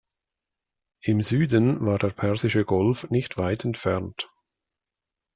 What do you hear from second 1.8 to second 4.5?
war der Persische Golf nicht weit entfernt.